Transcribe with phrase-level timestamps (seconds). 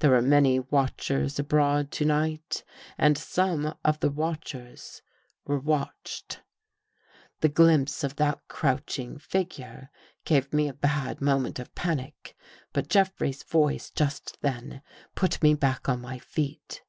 [0.00, 2.64] There were many watchers abroad to night,
[2.98, 5.00] and some of the watchers
[5.44, 6.40] were watched.
[7.40, 9.90] The glimpse of that crouching figure
[10.24, 12.36] gave me a bad moment of panic,
[12.72, 14.82] but Jeffrey's voice just then
[15.14, 16.82] put me back on my feet.